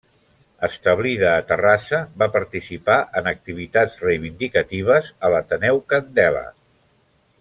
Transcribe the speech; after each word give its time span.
Establida 0.67 1.27
a 1.33 1.43
Terrassa, 1.51 1.99
va 2.23 2.27
participar 2.37 2.95
en 3.21 3.29
activitats 3.33 3.99
reivindicatives 4.07 5.13
a 5.29 5.33
l'Ateneu 5.35 5.83
Candela. 5.95 6.43